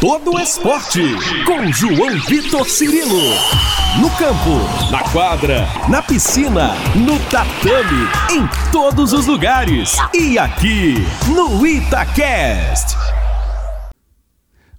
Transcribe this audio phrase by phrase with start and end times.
[0.00, 1.02] todo o esporte.
[1.44, 3.20] Com João Vitor Cirilo.
[4.00, 9.96] No campo, na quadra, na piscina, no tatame, em todos os lugares.
[10.14, 10.94] E aqui,
[11.34, 12.96] no Itacast.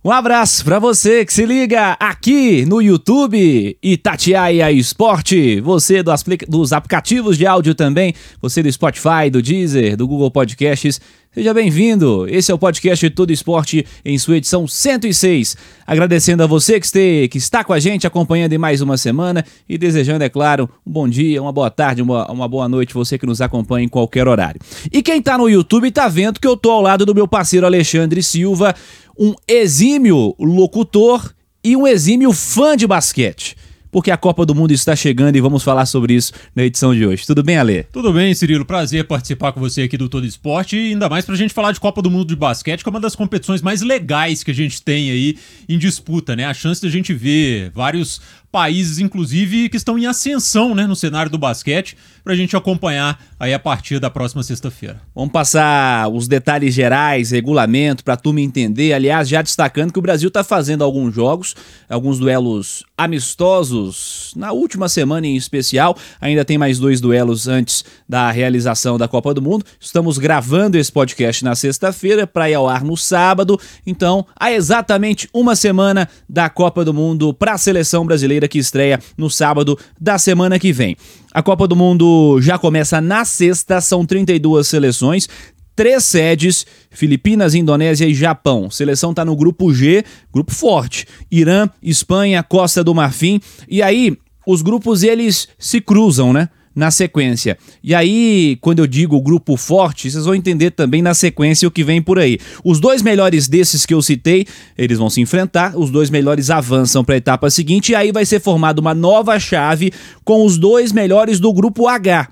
[0.02, 6.02] Um abraço para você que se liga aqui no YouTube Itatiaia Esporte, você
[6.48, 11.02] dos aplicativos de áudio também, você do Spotify, do Deezer, do Google Podcasts.
[11.32, 12.26] Seja bem-vindo.
[12.28, 15.56] Esse é o podcast Todo Esporte em sua edição 106.
[15.86, 19.46] Agradecendo a você que, este, que está com a gente acompanhando em mais uma semana
[19.70, 23.16] e desejando, é claro, um bom dia, uma boa tarde, uma, uma boa noite, você
[23.16, 24.60] que nos acompanha em qualquer horário.
[24.92, 27.68] E quem está no YouTube está vendo que eu tô ao lado do meu parceiro
[27.68, 28.74] Alexandre Silva,
[29.16, 31.32] um exímio locutor
[31.64, 33.56] e um exímio fã de basquete
[33.92, 37.06] porque a Copa do Mundo está chegando e vamos falar sobre isso na edição de
[37.06, 37.26] hoje.
[37.26, 37.84] Tudo bem, Ale?
[37.92, 38.66] Tudo bem, Cirilo.
[38.66, 41.72] Prazer participar com você aqui do Todo Esporte e ainda mais para a gente falar
[41.72, 44.56] de Copa do Mundo de basquete, que é uma das competições mais legais que a
[44.56, 46.46] gente tem aí em disputa, né?
[46.46, 51.32] A chance da gente ver vários países, inclusive, que estão em ascensão né, no cenário
[51.32, 55.02] do basquete, para a gente acompanhar aí a partir da próxima sexta-feira.
[55.16, 58.94] Vamos passar os detalhes gerais, regulamento, para a turma entender.
[58.94, 61.56] Aliás, já destacando que o Brasil está fazendo alguns jogos,
[61.90, 65.98] alguns duelos amistosos na última semana em especial.
[66.20, 69.66] Ainda tem mais dois duelos antes da realização da Copa do Mundo.
[69.80, 73.60] Estamos gravando esse podcast na sexta-feira para ir ao ar no sábado.
[73.88, 78.58] Então, há exatamente uma semana da Copa do Mundo para a seleção brasileira brasileira que
[78.58, 80.96] estreia no sábado da semana que vem.
[81.34, 85.28] A Copa do Mundo já começa na sexta, são 32 seleções,
[85.76, 88.72] três sedes: Filipinas, Indonésia e Japão.
[88.72, 91.06] Seleção está no grupo G, grupo forte.
[91.30, 93.40] Irã, Espanha, Costa do Marfim.
[93.68, 94.18] E aí,
[94.48, 96.50] os grupos eles se cruzam, né?
[96.80, 97.58] Na sequência.
[97.84, 101.84] E aí, quando eu digo grupo forte, vocês vão entender também na sequência o que
[101.84, 102.40] vem por aí.
[102.64, 107.04] Os dois melhores desses que eu citei, eles vão se enfrentar, os dois melhores avançam
[107.04, 109.92] para a etapa seguinte e aí vai ser formada uma nova chave
[110.24, 112.30] com os dois melhores do grupo H,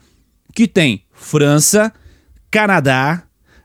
[0.56, 1.92] que tem França,
[2.50, 3.24] Canadá,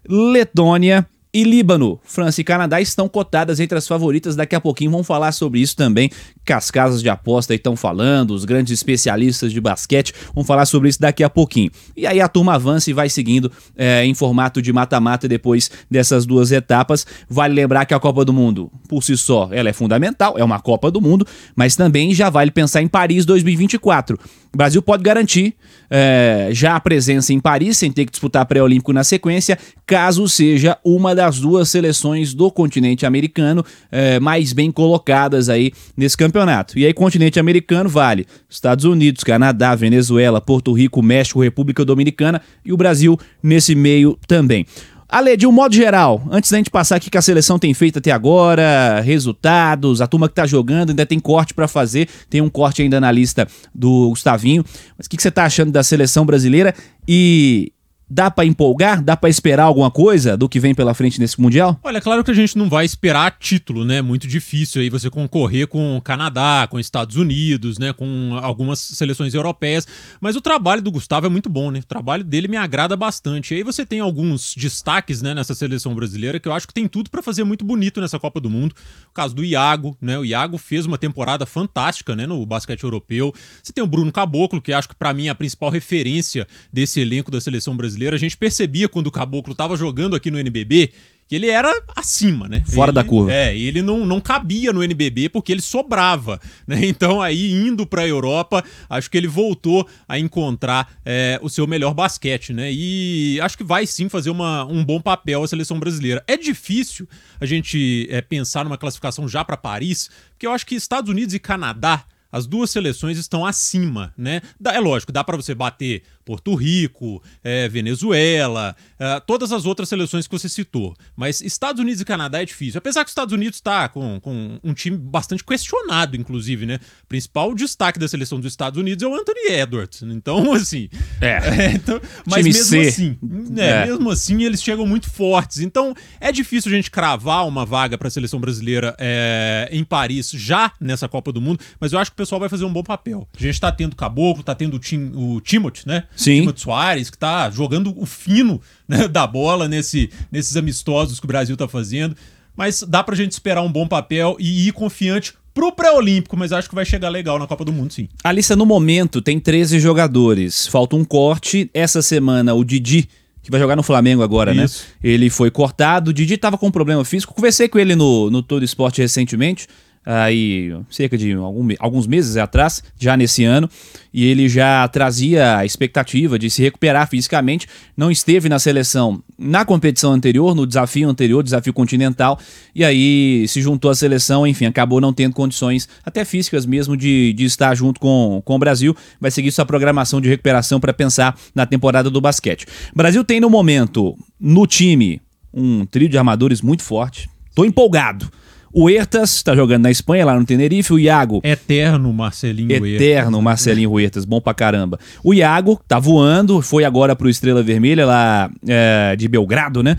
[0.08, 1.98] Letônia e Líbano.
[2.04, 4.36] França e Canadá estão cotadas entre as favoritas.
[4.36, 6.10] Daqui a pouquinho vamos falar sobre isso também,
[6.44, 10.90] que as casas de aposta estão falando, os grandes especialistas de basquete vão falar sobre
[10.90, 11.70] isso daqui a pouquinho.
[11.96, 16.26] E aí a turma avança e vai seguindo é, em formato de mata-mata depois dessas
[16.26, 17.06] duas etapas.
[17.30, 20.60] Vale lembrar que a Copa do Mundo, por si só, ela é fundamental, é uma
[20.60, 21.26] Copa do Mundo,
[21.56, 24.18] mas também já vale pensar em Paris 2024.
[24.52, 25.54] O Brasil pode garantir
[25.88, 30.76] é, já a presença em Paris, sem ter que disputar pré-olímpico na sequência, caso seja
[30.84, 36.78] uma das duas seleções do continente americano é, mais bem colocadas aí nesse campeonato.
[36.78, 42.72] E aí, continente americano vale Estados Unidos, Canadá, Venezuela, Porto Rico, México, República Dominicana e
[42.72, 44.66] o Brasil nesse meio também.
[45.12, 47.98] Ale, de um modo geral, antes da gente passar aqui que a seleção tem feito
[47.98, 52.48] até agora, resultados, a turma que tá jogando, ainda tem corte para fazer, tem um
[52.48, 54.64] corte ainda na lista do Gustavinho.
[54.96, 56.74] Mas o que, que você tá achando da seleção brasileira?
[57.06, 57.74] E
[58.14, 59.02] Dá para empolgar?
[59.02, 61.80] Dá para esperar alguma coisa do que vem pela frente nesse Mundial?
[61.82, 64.02] Olha, claro que a gente não vai esperar título, né?
[64.02, 67.90] Muito difícil aí você concorrer com o Canadá, com Estados Unidos, né?
[67.94, 69.88] Com algumas seleções europeias.
[70.20, 71.78] Mas o trabalho do Gustavo é muito bom, né?
[71.78, 73.54] O trabalho dele me agrada bastante.
[73.54, 75.32] E aí você tem alguns destaques, né?
[75.32, 78.38] Nessa seleção brasileira que eu acho que tem tudo para fazer muito bonito nessa Copa
[78.38, 78.74] do Mundo.
[79.08, 80.18] O caso do Iago, né?
[80.18, 82.26] O Iago fez uma temporada fantástica, né?
[82.26, 83.32] No basquete europeu.
[83.62, 87.00] Você tem o Bruno Caboclo, que acho que para mim é a principal referência desse
[87.00, 90.38] elenco da seleção brasileira brasileiro, a gente percebia quando o Caboclo estava jogando aqui no
[90.38, 90.92] NBB
[91.28, 92.62] que ele era acima, né?
[92.66, 93.32] Fora ele, da curva.
[93.32, 96.84] É, ele não, não cabia no NBB porque ele sobrava, né?
[96.84, 101.66] Então aí indo para a Europa, acho que ele voltou a encontrar é, o seu
[101.66, 102.70] melhor basquete, né?
[102.70, 106.22] E acho que vai sim fazer uma, um bom papel a seleção brasileira.
[106.26, 107.08] É difícil
[107.40, 111.34] a gente é, pensar numa classificação já para Paris, porque eu acho que Estados Unidos
[111.34, 114.40] e Canadá as duas seleções estão acima, né?
[114.64, 120.26] É lógico, dá para você bater Porto Rico, é, Venezuela, é, todas as outras seleções
[120.26, 120.94] que você citou.
[121.16, 122.78] Mas Estados Unidos e Canadá é difícil.
[122.78, 126.78] Apesar que os Estados Unidos está com, com um time bastante questionado, inclusive, né?
[127.04, 130.02] O principal destaque da seleção dos Estados Unidos é o Anthony Edwards.
[130.02, 130.88] Então, assim.
[131.20, 131.32] É.
[131.66, 132.80] é então, mas mesmo C.
[132.80, 133.18] assim.
[133.56, 135.60] É, é, mesmo assim, eles chegam muito fortes.
[135.60, 140.30] Então, é difícil a gente cravar uma vaga para a seleção brasileira é, em Paris
[140.30, 142.82] já nessa Copa do Mundo, mas eu acho que o pessoal vai fazer um bom
[142.82, 143.28] papel.
[143.34, 146.04] A gente está tendo Caboclo, está tendo o, Tim, o Timothy, né?
[146.16, 146.40] Sim.
[146.40, 151.28] Timothy Soares, que está jogando o fino né, da bola nesse, nesses amistosos que o
[151.28, 152.16] Brasil está fazendo.
[152.56, 156.68] Mas dá pra gente esperar um bom papel e ir confiante pro pré-olímpico, mas acho
[156.68, 158.08] que vai chegar legal na Copa do Mundo, sim.
[158.24, 160.66] A lista no momento tem 13 jogadores.
[160.66, 161.70] Falta um corte.
[161.74, 163.08] Essa semana o Didi
[163.42, 164.84] que vai jogar no Flamengo agora, Isso.
[165.02, 165.10] né?
[165.10, 167.34] Ele foi cortado, o Didi tava com um problema físico.
[167.34, 169.66] Conversei com ele no, no Todo Esporte recentemente,
[170.04, 173.68] aí cerca de algum, alguns meses atrás, já nesse ano,
[174.12, 177.66] e ele já trazia a expectativa de se recuperar fisicamente.
[177.96, 182.38] Não esteve na seleção na competição anterior, no desafio anterior, desafio continental,
[182.74, 187.32] e aí se juntou à seleção, enfim, acabou não tendo condições, até físicas mesmo, de,
[187.32, 188.96] de estar junto com, com o Brasil.
[189.20, 192.66] Vai seguir sua programação de recuperação para pensar na temporada do basquete.
[192.92, 195.20] O Brasil tem no momento, no time,
[195.52, 197.28] um trio de armadores muito forte.
[197.54, 198.30] Tô empolgado.
[198.72, 200.94] O Hertas está jogando na Espanha, lá no Tenerife.
[200.94, 202.88] O Iago, Eterno Marcelinho Herta.
[202.88, 204.98] eterno Marcelinho Huertas, bom pra caramba.
[205.22, 209.98] O Iago tá voando, foi agora pro Estrela Vermelha lá é, de Belgrado, né?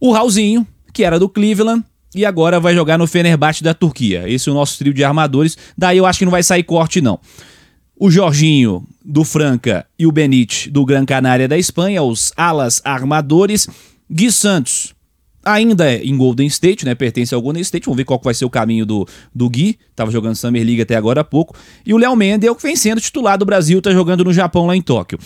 [0.00, 1.84] O Raulzinho, que era do Cleveland,
[2.14, 4.26] e agora vai jogar no Fenerbahçe da Turquia.
[4.26, 5.58] Esse é o nosso trio de armadores.
[5.76, 7.20] Daí eu acho que não vai sair corte, não.
[7.98, 13.68] O Jorginho, do Franca, e o Benite, do Gran Canária da Espanha, os alas armadores.
[14.10, 14.94] Gui Santos,
[15.46, 16.94] ainda é em Golden State, né?
[16.94, 17.86] Pertence ao Golden State.
[17.86, 19.78] Vamos ver qual vai ser o caminho do, do Gui.
[19.94, 21.56] Tava jogando Summer League até agora há pouco.
[21.86, 24.76] E o Léo Mendel, que vem sendo titular do Brasil, tá jogando no Japão, lá
[24.76, 25.18] em Tóquio.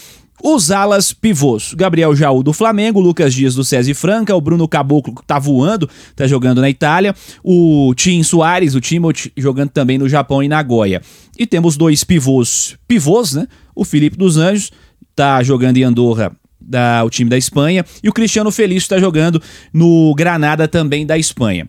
[0.43, 5.15] Os alas pivôs, Gabriel Jaú do Flamengo, Lucas Dias do César Franca, o Bruno Caboclo
[5.15, 7.15] que tá voando, tá jogando na Itália,
[7.45, 11.03] o Tim Soares, o Timothy, jogando também no Japão e Nagoya.
[11.39, 13.47] E temos dois pivôs, pivôs, né?
[13.75, 14.71] O Felipe dos Anjos
[15.15, 16.35] tá jogando em Andorra
[16.71, 17.85] da, o time da Espanha.
[18.03, 21.69] E o Cristiano Felício está jogando no Granada também da Espanha.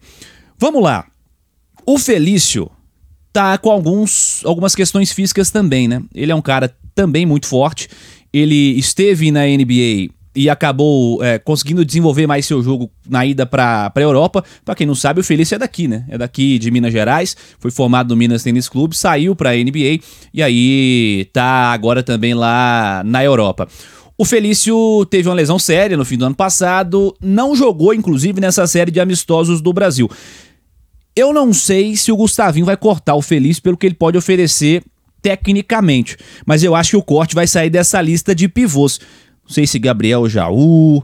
[0.60, 1.06] Vamos lá.
[1.86, 2.70] O Felício
[3.34, 6.02] tá com alguns, algumas questões físicas também, né?
[6.14, 7.90] Ele é um cara também muito forte.
[8.32, 13.92] Ele esteve na NBA e acabou é, conseguindo desenvolver mais seu jogo na ida para
[13.94, 14.44] a Europa.
[14.64, 16.06] Para quem não sabe, o Felício é daqui, né?
[16.10, 20.00] É daqui de Minas Gerais, foi formado no Minas Tênis Clube, saiu para a NBA
[20.34, 23.68] e aí tá agora também lá na Europa.
[24.18, 28.68] O Felício teve uma lesão séria no fim do ano passado, não jogou inclusive nessa
[28.68, 30.10] série de amistosos do Brasil.
[31.16, 34.84] Eu não sei se o Gustavinho vai cortar o Felício pelo que ele pode oferecer
[35.22, 39.00] tecnicamente, mas eu acho que o corte vai sair dessa lista de pivôs.
[39.44, 41.04] Não sei se Gabriel Jaú,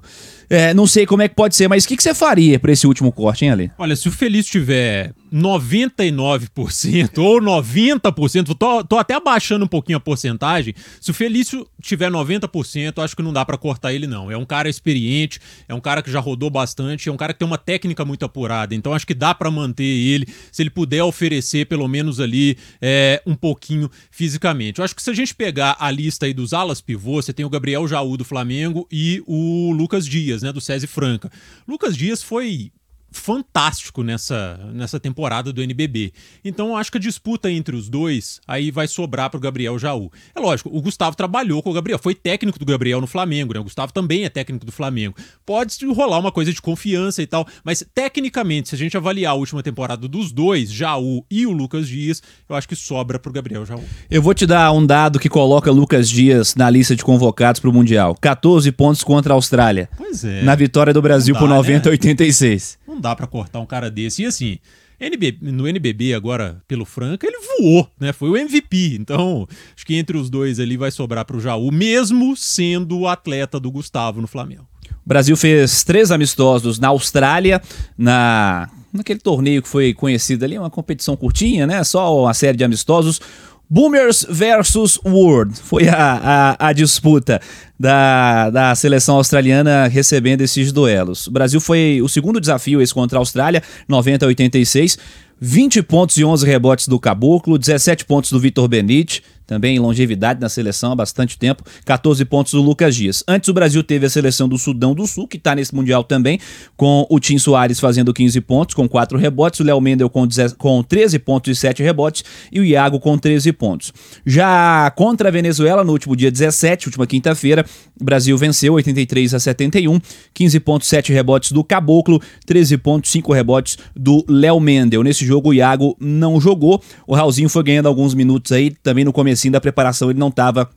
[0.49, 2.71] é, não sei como é que pode ser, mas o que, que você faria para
[2.71, 3.71] esse último corte, hein, Ale?
[3.77, 10.01] Olha, se o Felício tiver 99% ou 90%, tô, tô até abaixando um pouquinho a
[10.01, 10.73] porcentagem.
[11.01, 14.31] Se o Felício tiver 90%, acho que não dá pra cortar ele, não.
[14.31, 17.39] É um cara experiente, é um cara que já rodou bastante, é um cara que
[17.39, 18.73] tem uma técnica muito apurada.
[18.73, 23.21] Então acho que dá pra manter ele, se ele puder oferecer pelo menos ali é,
[23.25, 24.79] um pouquinho fisicamente.
[24.79, 27.45] Eu acho que se a gente pegar a lista aí dos alas pivô, você tem
[27.45, 31.31] o Gabriel Jaú do Flamengo e o Lucas Dias, né, do César Franca.
[31.67, 32.71] Lucas Dias foi
[33.11, 36.11] fantástico nessa, nessa temporada do NBB.
[36.43, 40.11] Então acho que a disputa entre os dois aí vai sobrar pro Gabriel Jaú.
[40.35, 43.59] É lógico, o Gustavo trabalhou com o Gabriel, foi técnico do Gabriel no Flamengo, né?
[43.59, 45.15] O Gustavo também é técnico do Flamengo.
[45.45, 49.35] Pode rolar uma coisa de confiança e tal, mas tecnicamente, se a gente avaliar a
[49.35, 53.65] última temporada dos dois, Jaú e o Lucas Dias, eu acho que sobra pro Gabriel
[53.65, 53.83] Jaú.
[54.09, 57.73] Eu vou te dar um dado que coloca Lucas Dias na lista de convocados pro
[57.73, 58.15] Mundial.
[58.19, 59.89] 14 pontos contra a Austrália.
[59.97, 60.41] Pois é.
[60.41, 61.91] Na vitória do Brasil Não por dá, 90 a né?
[61.91, 62.77] 86.
[62.87, 64.23] Não dá pra cortar um cara desse.
[64.23, 64.59] E assim,
[64.99, 68.11] NB no NBB agora, pelo Franca, ele voou, né?
[68.11, 68.97] Foi o MVP.
[68.99, 73.59] Então, acho que entre os dois ali vai sobrar pro Jaú, mesmo sendo o atleta
[73.59, 74.67] do Gustavo no Flamengo.
[75.05, 77.61] O Brasil fez três amistosos na Austrália,
[77.97, 81.83] na naquele torneio que foi conhecido ali, uma competição curtinha, né?
[81.83, 83.21] Só uma série de amistosos.
[83.69, 87.41] Boomers versus World foi a, a, a disputa
[87.79, 91.27] da, da seleção australiana recebendo esses duelos.
[91.27, 94.97] O Brasil foi o segundo desafio esse contra a Austrália, 90 a 86.
[95.39, 100.39] 20 pontos e 11 rebotes do Caboclo, 17 pontos do Vitor Benite, também em longevidade
[100.41, 103.23] na seleção há bastante tempo, 14 pontos do Lucas Dias.
[103.27, 106.39] Antes o Brasil teve a seleção do Sudão do Sul, que está nesse Mundial também,
[106.75, 110.53] com o Tim Soares fazendo 15 pontos, com 4 rebotes, o Léo Mendel com, 10
[110.53, 113.93] com 13 pontos e 7 rebotes, e o Iago com 13 pontos.
[114.25, 117.65] Já contra a Venezuela, no último dia 17, última quinta-feira,
[117.99, 119.99] o Brasil venceu 83 a 71,
[120.33, 125.03] 15 pontos, 7 rebotes do Caboclo, 13 pontos, 5 rebotes do Léo Mendel.
[125.03, 129.13] Nesse jogo o Iago não jogou, o Raulzinho foi ganhando alguns minutos aí, também no
[129.37, 130.69] comecinho da preparação ele não estava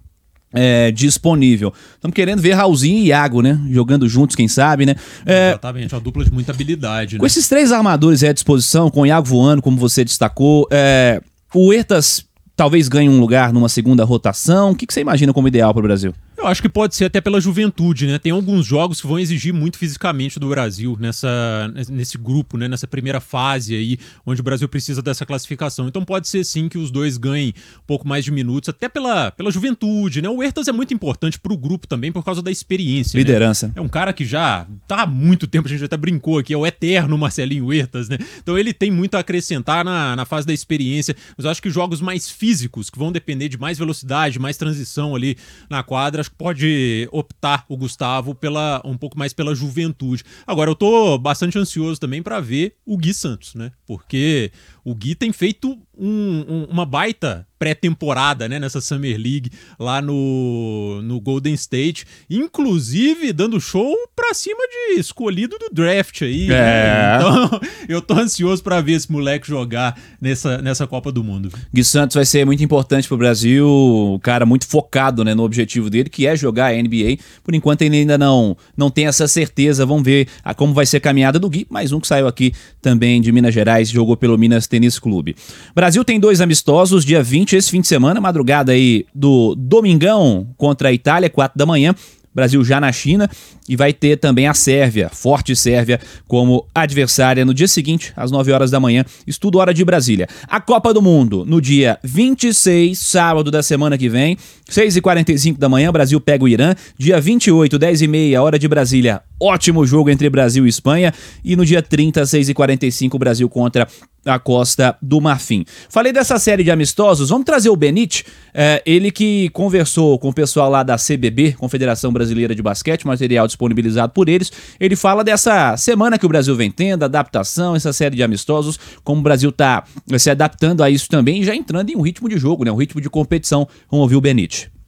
[0.52, 1.73] é, disponível.
[1.95, 3.59] Estamos querendo ver Raulzinho e Iago, né?
[3.71, 4.95] Jogando juntos, quem sabe, né?
[5.25, 7.21] É, Exatamente, uma dupla de muita habilidade, né?
[7.21, 11.21] com esses três armadores à disposição, com o Iago voando, como você destacou, é,
[11.55, 12.25] o Ertas
[12.57, 14.73] talvez ganhe um lugar numa segunda rotação.
[14.73, 16.12] O que, que você imagina como ideal para o Brasil?
[16.40, 18.18] Eu acho que pode ser até pela juventude, né?
[18.18, 22.66] Tem alguns jogos que vão exigir muito fisicamente do Brasil nessa, nesse grupo, né?
[22.66, 25.87] Nessa primeira fase aí, onde o Brasil precisa dessa classificação.
[25.87, 29.30] Então pode ser sim que os dois ganhem um pouco mais de minutos, até pela,
[29.30, 30.30] pela juventude, né?
[30.30, 33.18] O Huertas é muito importante pro grupo também por causa da experiência.
[33.18, 33.20] Né?
[33.20, 33.66] Liderança.
[33.68, 33.75] Né?
[33.76, 36.56] É um cara que já tá há muito tempo, a gente até brincou aqui, é
[36.56, 38.16] o eterno Marcelinho Huertas, né?
[38.42, 41.68] Então ele tem muito a acrescentar na, na fase da experiência, mas eu acho que
[41.68, 45.37] jogos mais físicos, que vão depender de mais velocidade, mais transição ali
[45.68, 50.25] na quadra, acho que pode optar o Gustavo pela um pouco mais pela juventude.
[50.47, 53.73] Agora eu tô bastante ansioso também para ver o Gui Santos, né?
[53.87, 54.53] Porque
[54.85, 61.03] o Gui tem feito um, um, uma baita pré-temporada né, nessa Summer League lá no,
[61.03, 66.47] no Golden State, inclusive dando show pra cima de escolhido do draft aí.
[66.47, 66.55] Né?
[66.55, 66.59] É.
[66.59, 67.17] Né?
[67.19, 71.51] Então eu tô ansioso para ver esse moleque jogar nessa, nessa Copa do Mundo.
[71.71, 75.91] Gui Santos vai ser muito importante pro Brasil, o cara muito focado né, no objetivo
[75.91, 77.19] dele, que é jogar a NBA.
[77.45, 80.97] Por enquanto ele ainda não, não tem essa certeza, vamos ver a, como vai ser
[80.97, 84.39] a caminhada do Gui, mais um que saiu aqui também de Minas Gerais, jogou pelo
[84.39, 85.37] Minas Tênis Clube.
[85.75, 90.89] Brasil tem dois amistosos, dia 20 esse fim de semana, madrugada aí do Domingão contra
[90.89, 91.95] a Itália, 4 da manhã.
[92.33, 93.29] Brasil já na China
[93.69, 98.53] e vai ter também a Sérvia, forte Sérvia, como adversária no dia seguinte, às 9
[98.53, 100.29] horas da manhã, estudo hora de Brasília.
[100.47, 104.37] A Copa do Mundo, no dia 26, sábado da semana que vem,
[104.71, 106.75] 6h45 da manhã, Brasil pega o Irã.
[106.97, 111.12] Dia 28, 10h30, hora de Brasília, ótimo jogo entre Brasil e Espanha.
[111.45, 113.89] E no dia 30, 6h45, Brasil contra
[114.25, 115.65] a Costa do Marfim.
[115.89, 120.33] Falei dessa série de amistosos, vamos trazer o Benite, é, ele que conversou com o
[120.33, 124.53] pessoal lá da CBB, Confederação Brasileira de Basquete, material disponibilizado por eles.
[124.79, 129.21] Ele fala dessa semana que o Brasil vem tendo, adaptação, essa série de amistosos, como
[129.21, 129.85] o Brasil está
[130.19, 133.00] se adaptando a isso também já entrando em um ritmo de jogo, né, um ritmo
[133.00, 133.67] de competição.
[133.91, 134.80] Vamos ouvir o Benite.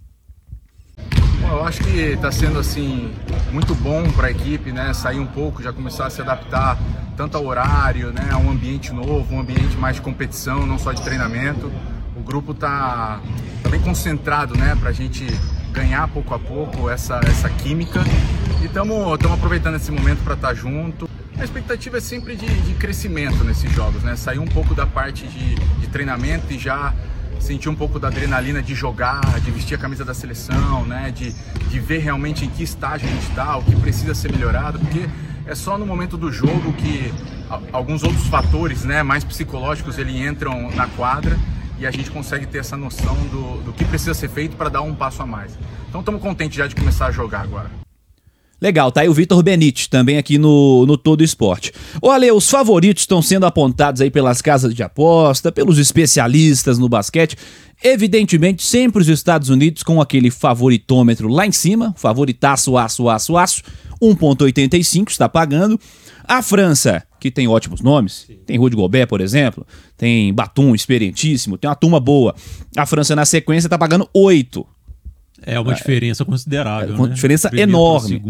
[1.52, 3.12] Eu acho que está sendo assim
[3.52, 4.94] muito bom para a equipe, né?
[4.94, 6.78] Sair um pouco, já começar a se adaptar
[7.14, 8.26] tanto ao horário, né?
[8.32, 11.70] A um ambiente novo, um ambiente mais de competição, não só de treinamento.
[12.16, 13.20] O grupo está
[13.62, 14.74] tá bem concentrado, né?
[14.80, 15.26] Para a gente
[15.72, 18.00] ganhar pouco a pouco essa, essa química
[18.62, 21.06] e estamos aproveitando esse momento para estar tá junto.
[21.38, 24.16] A expectativa é sempre de, de, crescimento nesses jogos, né?
[24.16, 26.94] Sair um pouco da parte de, de treinamento e já
[27.42, 31.10] sentir um pouco da adrenalina de jogar, de vestir a camisa da seleção, né?
[31.10, 31.32] De,
[31.68, 35.08] de ver realmente em que estágio a gente está, o que precisa ser melhorado, porque
[35.44, 37.12] é só no momento do jogo que
[37.72, 41.36] alguns outros fatores, né, mais psicológicos, ele entram na quadra
[41.78, 44.82] e a gente consegue ter essa noção do, do que precisa ser feito para dar
[44.82, 45.58] um passo a mais.
[45.88, 47.81] Então estamos contentes já de começar a jogar agora.
[48.62, 51.72] Legal, tá aí o Vitor Benite, também aqui no, no Todo Esporte.
[52.00, 57.36] Olha, os favoritos estão sendo apontados aí pelas casas de aposta, pelos especialistas no basquete.
[57.82, 63.62] Evidentemente, sempre os Estados Unidos com aquele favoritômetro lá em cima, favoritaço, aço, aço, aço,
[64.00, 65.76] 1,85 está pagando.
[66.22, 69.66] A França, que tem ótimos nomes, tem Rudy Gobert, por exemplo,
[69.96, 72.32] tem Batum, experientíssimo, tem uma turma boa.
[72.76, 74.64] A França, na sequência, está pagando 8.
[75.44, 76.94] É uma diferença considerável.
[76.94, 77.14] É uma né?
[77.14, 78.22] diferença enorme.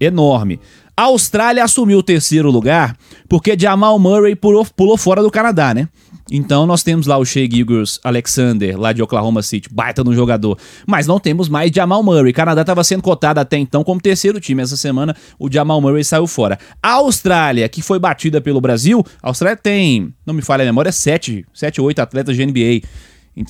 [0.00, 0.60] Enorme.
[0.96, 2.96] A Austrália assumiu o terceiro lugar
[3.28, 5.88] porque Jamal Murray pulou, pulou fora do Canadá, né?
[6.30, 10.56] Então nós temos lá o Shea Gilgers Alexander, lá de Oklahoma City, baita no jogador.
[10.86, 12.30] Mas não temos mais Jamal Murray.
[12.30, 14.62] O Canadá estava sendo cotado até então como terceiro time.
[14.62, 16.58] Essa semana o Jamal Murray saiu fora.
[16.82, 20.92] A Austrália, que foi batida pelo Brasil, a Austrália tem, não me falha a memória,
[20.92, 22.86] sete, sete ou oito atletas de NBA.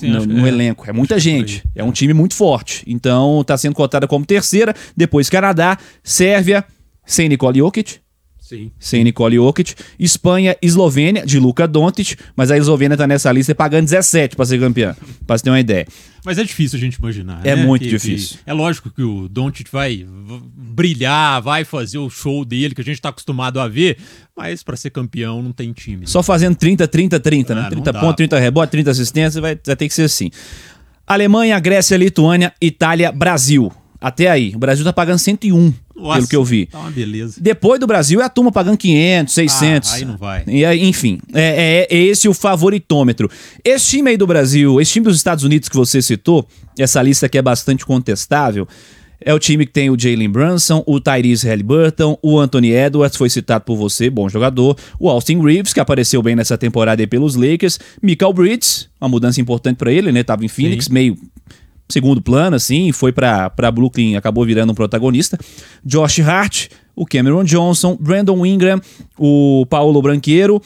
[0.01, 0.89] No, no é, elenco.
[0.89, 1.63] É muita gente.
[1.75, 2.83] É um time muito forte.
[2.85, 4.75] Então está sendo cotada como terceira.
[4.95, 6.65] Depois Canadá, Sérvia,
[7.05, 8.00] sem Nicole Jokic.
[8.51, 8.69] Sim.
[8.77, 9.75] Sem Nicole Jokic.
[9.97, 12.17] Espanha, Eslovênia, de Luka Doncic.
[12.35, 14.93] Mas a Eslovênia está nessa lista pagando 17 para ser campeã.
[15.25, 15.87] Para você ter uma ideia.
[16.25, 17.39] Mas é difícil a gente imaginar.
[17.45, 17.65] É né?
[17.65, 18.39] muito que, difícil.
[18.43, 22.83] Que é lógico que o Doncic vai brilhar, vai fazer o show dele que a
[22.83, 23.97] gente está acostumado a ver,
[24.35, 26.01] mas para ser campeão não tem time.
[26.01, 26.07] Né?
[26.07, 27.69] Só fazendo 30, 30, 30, né?
[27.69, 30.29] 30 pontos, 30 rebotes, 30 assistências, vai, vai ter que ser assim.
[31.07, 33.71] Alemanha, Grécia, Lituânia, Itália, Brasil.
[34.01, 34.51] Até aí.
[34.55, 36.65] O Brasil tá pagando 101, Nossa, pelo que eu vi.
[36.65, 37.35] Tá uma beleza.
[37.39, 39.91] Depois do Brasil é a turma pagando 500, 600.
[39.91, 40.43] Ah, aí não vai.
[40.47, 43.29] E, enfim, é, é, é, esse o favoritômetro.
[43.63, 47.25] Esse time aí do Brasil, esse time dos Estados Unidos que você citou, essa lista
[47.25, 48.67] aqui é bastante contestável.
[49.23, 53.29] É o time que tem o Jalen Brunson, o Tyrese Halliburton, o Anthony Edwards, foi
[53.29, 57.35] citado por você, bom jogador, o Austin Reeves, que apareceu bem nessa temporada aí pelos
[57.35, 60.23] Lakers, Michael Bridges, uma mudança importante para ele, né?
[60.23, 60.93] Tava em Phoenix, Sim.
[60.93, 61.17] meio
[61.91, 65.37] segundo plano, assim, foi para Brooklyn, acabou virando um protagonista.
[65.85, 68.81] Josh Hart, o Cameron Johnson, Brandon Ingram,
[69.17, 70.61] o Paulo Branqueiro,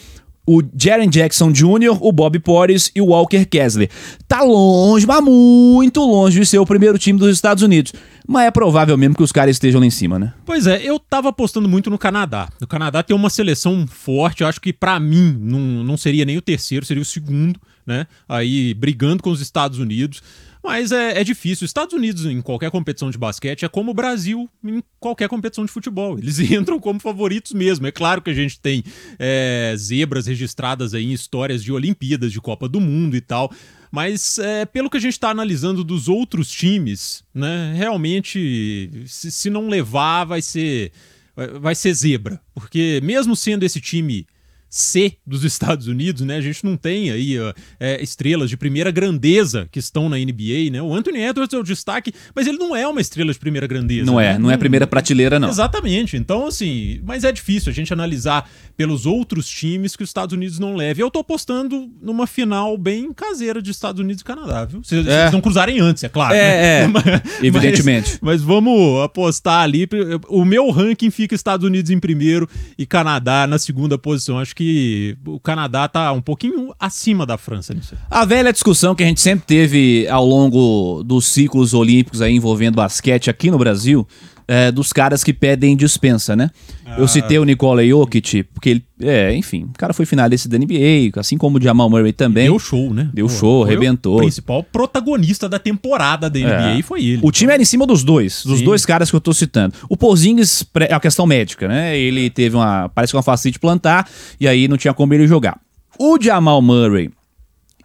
[0.48, 3.89] o Jaren Jackson Jr., o Bob Portis e o Walker Kessler.
[4.27, 7.94] Tá longe, mas muito longe de ser o primeiro time dos Estados Unidos.
[8.27, 10.34] Mas é provável mesmo que os caras estejam lá em cima, né?
[10.46, 12.48] Pois é, eu tava apostando muito no Canadá.
[12.62, 16.38] O Canadá tem uma seleção forte, eu acho que para mim não, não seria nem
[16.38, 18.05] o terceiro, seria o segundo, né?
[18.29, 20.22] Aí brigando com os Estados Unidos.
[20.65, 21.63] Mas é, é, difícil.
[21.63, 25.63] Os Estados Unidos, em qualquer competição de basquete, é como o Brasil em qualquer competição
[25.63, 26.17] de futebol.
[26.17, 27.86] Eles entram como favoritos mesmo.
[27.86, 28.84] É claro que a gente tem
[29.19, 33.51] é, zebras registradas aí em histórias de Olimpíadas, de Copa do Mundo e tal.
[33.91, 39.50] Mas é, pelo que a gente está analisando dos outros times, né, realmente, se, se
[39.50, 40.91] não levar, vai ser,
[41.62, 42.41] vai ser zebra.
[42.53, 44.25] Porque mesmo sendo esse time
[44.69, 46.38] C dos Estados Unidos, né?
[46.38, 50.72] A gente não tem aí uh, é, estrelas de primeira grandeza que estão na NBA,
[50.72, 50.81] né?
[50.81, 54.05] O Anthony Edwards é o destaque, mas ele não é uma estrela de primeira grandeza.
[54.05, 54.39] Não é, né?
[54.39, 55.50] não é primeira prateleira, não.
[55.50, 56.17] Exatamente.
[56.17, 60.60] Então, assim, mas é difícil a gente analisar pelos outros times que os Estados Unidos
[60.60, 61.01] não levem.
[61.01, 64.84] Eu tô apostando numa final bem caseira de Estados Unidos e Canadá, viu?
[64.84, 65.00] Se, é.
[65.00, 66.34] eles não cruzarem antes, é claro.
[66.36, 66.93] É, né?
[67.41, 67.45] é.
[67.45, 68.19] evidentemente.
[68.22, 69.88] Mas, mas vamos apostar ali.
[70.27, 74.39] O meu ranking fica Estados Unidos em primeiro e Canadá na segunda posição.
[74.39, 77.96] Acho que que o Canadá está um pouquinho acima da França nisso.
[78.10, 82.76] A velha discussão que a gente sempre teve ao longo dos ciclos olímpicos aí envolvendo
[82.76, 84.08] basquete aqui no Brasil,
[84.48, 86.50] é, dos caras que pedem dispensa, né?
[86.86, 86.96] Ah.
[87.00, 91.12] Eu citei o Nikola Jokic, porque ele, é, enfim, o cara foi finalista da NBA,
[91.18, 92.46] assim como o Jamal Murray também.
[92.46, 93.10] Deu show, né?
[93.14, 94.18] Deu Pô, show, arrebentou.
[94.18, 96.82] O principal protagonista da temporada da NBA é.
[96.84, 97.22] foi ele.
[97.24, 98.66] O time era em cima dos dois, dos Sim.
[98.66, 99.74] dois caras que eu tô citando.
[99.90, 101.98] O Porzingis é a questão médica, né?
[101.98, 104.08] Ele teve uma, parece que uma facite plantar,
[104.40, 105.60] e aí não tinha como ele jogar.
[105.98, 107.10] O Jamal Murray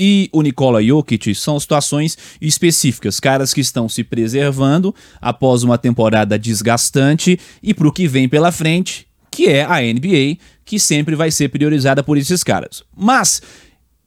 [0.02, 6.38] e o Nikola Jokic são situações específicas, caras que estão se preservando após uma temporada
[6.38, 11.30] desgastante e para o que vem pela frente, que é a NBA, que sempre vai
[11.30, 12.82] ser priorizada por esses caras.
[12.96, 13.42] Mas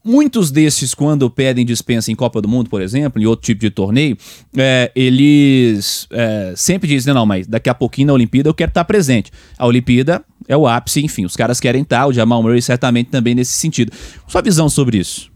[0.04, 3.70] muitos desses, quando pedem dispensa em Copa do Mundo, por exemplo, em outro tipo de
[3.70, 4.18] torneio,
[4.58, 8.84] é, eles é, sempre dizem: não, mas daqui a pouquinho na Olimpíada eu quero estar
[8.84, 9.32] presente.
[9.60, 13.36] A Olimpíada é o ápice, enfim, os caras querem estar, o Jamal Murray certamente também
[13.36, 13.92] nesse sentido.
[14.28, 15.33] Sua visão sobre isso?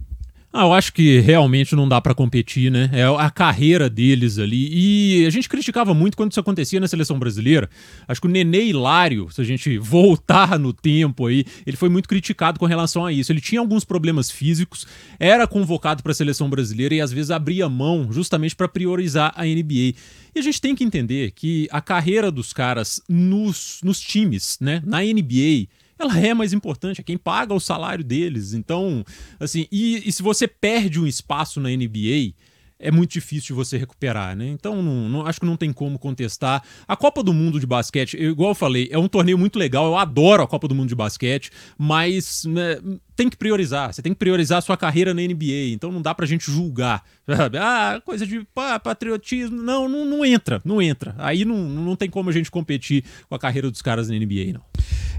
[0.60, 2.90] Ah, eu acho que realmente não dá para competir, né?
[2.92, 4.70] É a carreira deles ali.
[4.72, 7.70] E a gente criticava muito quando isso acontecia na seleção brasileira.
[8.08, 12.10] Acho que o Nenê Hilário, se a gente voltar no tempo aí, ele foi muito
[12.10, 13.32] criticado com relação a isso.
[13.32, 14.88] Ele tinha alguns problemas físicos,
[15.20, 19.46] era convocado para a seleção brasileira e às vezes abria mão justamente para priorizar a
[19.46, 19.94] NBA.
[20.34, 24.82] E a gente tem que entender que a carreira dos caras nos, nos times, né,
[24.84, 25.68] na NBA,
[25.98, 28.54] ela é mais importante, é quem paga o salário deles.
[28.54, 29.04] Então,
[29.40, 32.34] assim, e, e se você perde um espaço na NBA,
[32.80, 34.48] é muito difícil de você recuperar, né?
[34.48, 36.64] Então, não, não, acho que não tem como contestar.
[36.88, 39.88] A Copa do Mundo de basquete, eu, igual eu falei, é um torneio muito legal,
[39.88, 42.78] eu adoro a Copa do Mundo de basquete, mas né,
[43.16, 43.94] tem que priorizar.
[43.94, 47.04] Você tem que priorizar a sua carreira na NBA, então não dá pra gente julgar.
[47.26, 47.58] Sabe?
[47.58, 49.62] Ah, coisa de pá, patriotismo.
[49.62, 51.16] Não, não, não entra, não entra.
[51.18, 54.54] Aí não, não tem como a gente competir com a carreira dos caras na NBA,
[54.54, 54.62] não.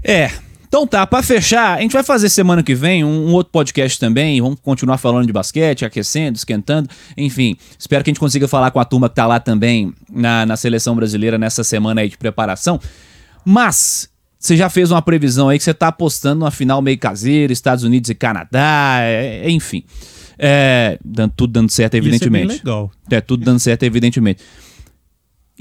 [0.01, 0.31] É,
[0.69, 3.99] então tá, para fechar, a gente vai fazer semana que vem um, um, outro podcast
[3.99, 8.69] também, vamos continuar falando de basquete, aquecendo, esquentando, enfim, espero que a gente consiga falar
[8.69, 12.19] com a turma que tá lá também na, na seleção brasileira nessa semana aí de
[12.19, 12.79] preparação.
[13.43, 17.51] Mas, você já fez uma previsão aí que você tá apostando numa final meio caseira,
[17.51, 19.83] Estados Unidos e Canadá, é, é, enfim.
[20.37, 22.53] É, dando, tudo dando certo, evidentemente.
[22.53, 22.91] Isso é bem legal.
[23.09, 24.43] É, tudo dando certo, evidentemente.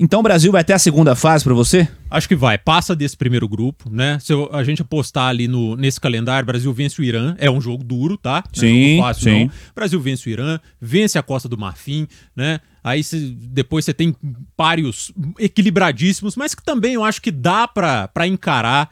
[0.01, 1.89] Então o Brasil vai até a segunda fase para você?
[2.09, 2.57] Acho que vai.
[2.57, 4.17] Passa desse primeiro grupo, né?
[4.21, 7.35] Se a gente apostar ali no, nesse calendário, Brasil vence o Irã.
[7.37, 8.45] É um jogo duro, tá?
[8.55, 9.45] Não sim, é um fácil, sim.
[9.47, 9.51] Não.
[9.75, 12.07] Brasil vence o Irã, vence a Costa do Marfim,
[12.37, 12.61] né?
[12.85, 14.15] Aí cê, depois você tem
[14.57, 18.89] páreos equilibradíssimos, mas que também eu acho que dá para encarar.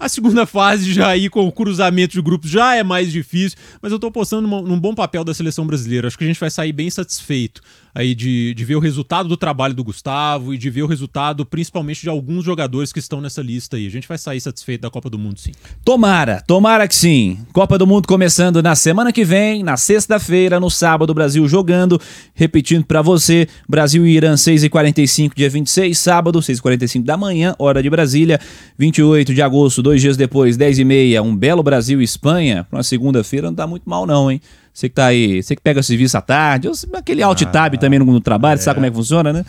[0.00, 3.92] A segunda fase já aí com o cruzamento de grupos já é mais difícil, mas
[3.92, 6.08] eu tô apostando num, num bom papel da seleção brasileira.
[6.08, 7.60] Acho que a gente vai sair bem satisfeito
[7.94, 11.44] aí de, de ver o resultado do trabalho do Gustavo e de ver o resultado
[11.44, 13.86] principalmente de alguns jogadores que estão nessa lista aí.
[13.86, 15.52] A gente vai sair satisfeito da Copa do Mundo, sim.
[15.84, 17.38] Tomara, tomara que sim.
[17.52, 22.00] Copa do Mundo começando na semana que vem, na sexta-feira, no sábado, Brasil jogando.
[22.34, 27.90] Repetindo para você, Brasil e Irã 6h45, dia 26, sábado, 6h45 da manhã, hora de
[27.90, 28.40] Brasília.
[28.78, 32.64] 28 de agosto, dois dias depois, 10h30, um belo Brasil e Espanha.
[32.64, 34.40] Pra uma segunda-feira não tá muito mal não, hein?
[34.72, 37.78] Você que tá aí, você que pega serviço à tarde, ou aquele alt tab ah,
[37.80, 38.62] também no, no trabalho, é.
[38.62, 39.44] sabe como é que funciona, né?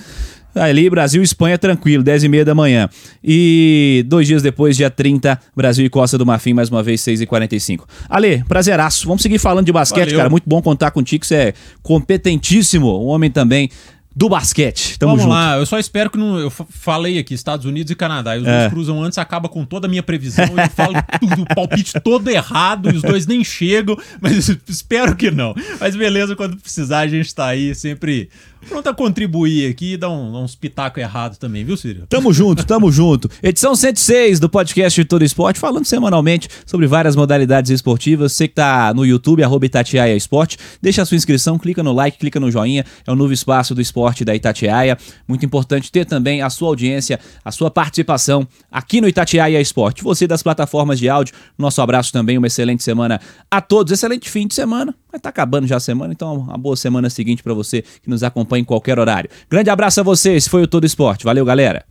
[0.54, 2.89] Ali, Brasil e Espanha, tranquilo, 10 e meia da manhã.
[3.24, 7.22] E dois dias depois, dia 30, Brasil e Costa do Marfim, mais uma vez, 6
[7.22, 9.08] e 45 Ale, prazeraço.
[9.08, 10.17] Vamos seguir falando de basquete, Valeu.
[10.17, 10.30] cara.
[10.30, 13.02] Muito bom contar contigo, você é competentíssimo.
[13.02, 13.70] Um homem também
[14.13, 15.00] do basquete.
[15.00, 15.34] Tamo Vamos junto.
[15.34, 16.38] lá, eu só espero que não.
[16.38, 18.36] Eu fa- falei aqui, Estados Unidos e Canadá.
[18.36, 18.60] E os É.
[18.60, 20.45] dois cruzam antes, acaba com toda a minha previsão.
[20.45, 25.32] Eu falo tudo, o palpite todo errado, e os dois nem chegam, mas espero que
[25.32, 25.56] não.
[25.80, 28.30] Mas beleza, quando precisar, a gente tá aí sempre
[28.67, 32.06] pronto a contribuir aqui e dar, um- uns pitacos errados também, viu, Círio?
[32.08, 33.30] Tamo junto, tamo junto.
[33.41, 38.34] Edição 106 do podcast de Todo Esporte, falando semanalmente sobre várias modalidades esportivas.
[38.34, 42.17] Você que tá no YouTube, arroba Itatiaia Esporte, deixa a sua inscrição, clica no like,
[42.17, 42.86] clica no joinha.
[43.06, 44.97] É o novo espaço do esporte da Itatiaia.
[45.28, 50.04] Muito importante ter também a sua audiência, a sua participação aqui no Itatiaia Esporte.
[50.04, 53.19] Você das plataformas de áudio, nosso abraço também, uma excelente semana
[53.50, 53.91] a todos.
[53.91, 54.93] Excelente fim de semana.
[55.12, 58.24] Vai tá acabando já a semana, então uma boa semana seguinte pra você que nos
[58.52, 59.30] acompanha em qualquer horário.
[59.50, 61.24] Grande abraço a vocês, foi o Todo Esporte.
[61.24, 61.86] Valeu, galera!